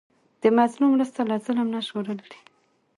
د 0.41 0.43
مظلوم 0.57 0.89
مرسته 0.93 1.21
له 1.29 1.35
ظلم 1.45 1.67
نه 1.73 1.79
ژغورل 1.87 2.19
دي. 2.31 2.37